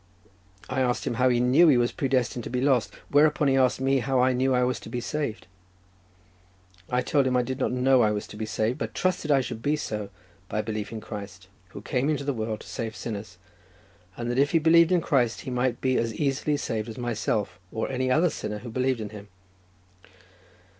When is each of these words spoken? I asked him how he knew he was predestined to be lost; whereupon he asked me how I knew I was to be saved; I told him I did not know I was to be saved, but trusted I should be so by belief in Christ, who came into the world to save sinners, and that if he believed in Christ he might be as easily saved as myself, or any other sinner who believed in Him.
I 0.67 0.81
asked 0.81 1.05
him 1.05 1.13
how 1.13 1.29
he 1.29 1.39
knew 1.39 1.67
he 1.67 1.77
was 1.77 1.91
predestined 1.91 2.43
to 2.45 2.49
be 2.49 2.59
lost; 2.59 2.91
whereupon 3.09 3.49
he 3.49 3.55
asked 3.55 3.79
me 3.79 3.99
how 3.99 4.19
I 4.19 4.33
knew 4.33 4.51
I 4.51 4.63
was 4.63 4.79
to 4.79 4.89
be 4.89 4.99
saved; 4.99 5.45
I 6.89 7.03
told 7.03 7.27
him 7.27 7.37
I 7.37 7.43
did 7.43 7.59
not 7.59 7.71
know 7.71 8.01
I 8.01 8.09
was 8.09 8.25
to 8.29 8.35
be 8.35 8.47
saved, 8.47 8.79
but 8.79 8.95
trusted 8.95 9.29
I 9.29 9.41
should 9.41 9.61
be 9.61 9.75
so 9.75 10.09
by 10.49 10.63
belief 10.63 10.91
in 10.91 11.01
Christ, 11.01 11.49
who 11.67 11.83
came 11.83 12.09
into 12.09 12.23
the 12.23 12.33
world 12.33 12.61
to 12.61 12.67
save 12.67 12.95
sinners, 12.95 13.37
and 14.17 14.27
that 14.31 14.39
if 14.39 14.53
he 14.53 14.57
believed 14.57 14.91
in 14.91 15.01
Christ 15.01 15.41
he 15.41 15.51
might 15.51 15.81
be 15.81 15.97
as 15.97 16.15
easily 16.15 16.57
saved 16.57 16.89
as 16.89 16.97
myself, 16.97 17.59
or 17.71 17.87
any 17.87 18.09
other 18.09 18.31
sinner 18.31 18.57
who 18.57 18.71
believed 18.71 19.01
in 19.01 19.09
Him. 19.09 19.27